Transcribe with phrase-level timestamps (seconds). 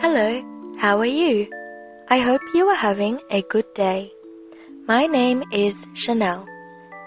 [0.00, 0.42] Hello,
[0.78, 1.48] how are you?
[2.08, 4.12] I hope you are having a good day.
[4.86, 6.46] My name is Chanel,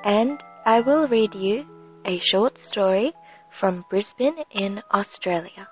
[0.04, 1.66] and I will read you
[2.06, 3.14] a short story
[3.60, 5.68] from Brisbane in Australia.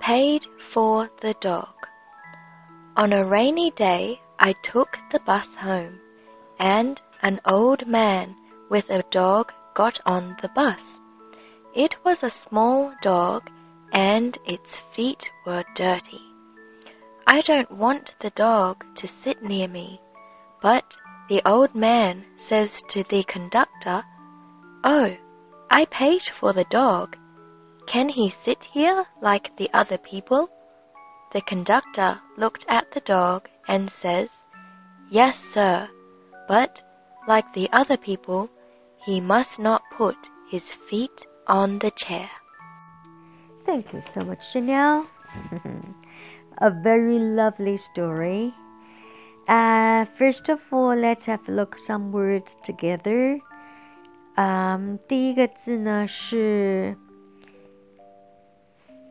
[0.00, 1.74] Paid for the dog.
[2.96, 6.00] On a rainy day, I took the bus home,
[6.58, 8.34] and an old man
[8.68, 10.82] with a dog got on the bus.
[11.76, 13.50] It was a small dog
[13.92, 16.22] and its feet were dirty.
[17.26, 20.00] I don't want the dog to sit near me,
[20.62, 20.96] but
[21.28, 24.04] the old man says to the conductor,
[24.84, 25.16] Oh,
[25.68, 27.18] I paid for the dog.
[27.86, 30.48] Can he sit here like the other people?
[31.34, 34.30] The conductor looked at the dog and says,
[35.10, 35.90] Yes, sir,
[36.48, 36.82] but
[37.28, 38.48] like the other people,
[39.04, 40.16] he must not put
[40.50, 42.29] his feet on the chair.
[43.65, 45.07] Thank you so much, Chanel.
[46.57, 48.53] a very lovely story.
[49.47, 53.39] Uh, first of all, let's have a look some words together.
[54.37, 56.95] Um, 第一个字呢是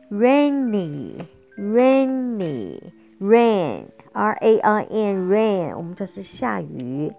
[0.09, 1.25] rainy,
[1.57, 7.13] rainy, rain, r a i n, rain，我们这是下雨。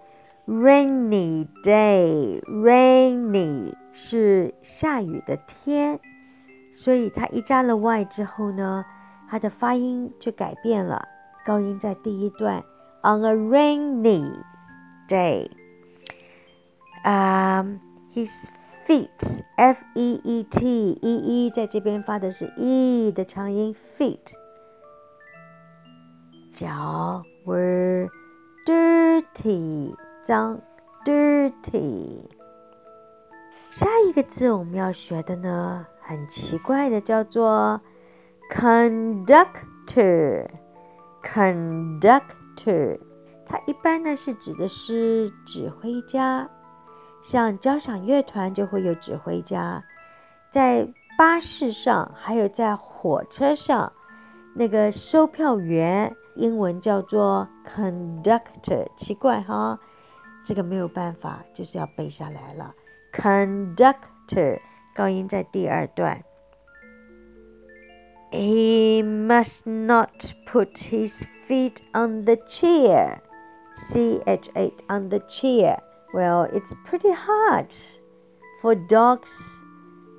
[0.47, 5.99] rainy day, rainy 是下雨的天，
[6.75, 8.85] 所以它一加了 y 之后呢，
[9.29, 11.07] 它的发音就改变了，
[11.45, 12.63] 高音在第一段。
[13.03, 14.41] On a rainy
[15.09, 15.49] day,
[17.03, 17.79] um,
[18.13, 18.29] his
[18.87, 19.09] feet,
[19.57, 24.33] f e e t, e e 在这边发的是 e 的长音，feet，
[26.55, 28.07] 脚 were
[28.65, 29.93] dirty。
[30.23, 30.61] 脏，
[31.03, 32.23] dirty。
[33.78, 37.80] 下一个字我们要学的呢，很奇怪的，叫做
[38.52, 40.48] conductor。
[41.22, 42.98] conductor，
[43.46, 46.50] 它一般呢是指的是指挥家，
[47.22, 49.84] 像交响乐团就会有指挥家，
[50.50, 53.92] 在巴士上还有在火车上，
[54.56, 59.78] 那个售票员英文叫做 conductor，奇怪哈。
[60.44, 62.74] 这个没有办法，就是要背下来了。
[63.13, 64.59] Conductor
[64.95, 66.23] 高音在第二段。
[68.31, 71.13] He must not put his
[71.47, 73.21] feet on the chair.
[73.91, 75.79] CH8 on the chair.
[76.13, 77.75] Well, it's pretty hard
[78.61, 79.31] for dogs.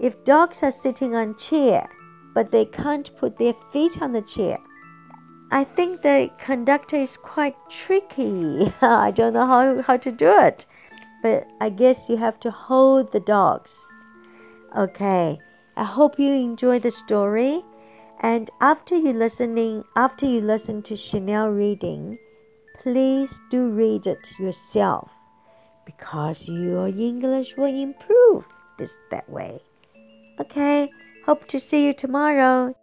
[0.01, 1.89] If dogs are sitting on chair,
[2.35, 4.59] but they can't put their feet on the chair,
[5.51, 8.73] I think the conductor is quite tricky.
[8.81, 10.67] I don't know how, how to do it.
[11.22, 13.78] But I guess you have to hold the dogs.
[14.78, 15.40] Okay.
[15.76, 17.64] I hope you enjoy the story.
[18.20, 22.18] And after you listening, after you listen to Chanel reading,
[22.82, 25.10] please do read it yourself
[25.86, 28.44] because your English will improve
[28.78, 29.60] this that way.
[30.40, 30.90] Okay,
[31.26, 32.76] hope to see you tomorrow.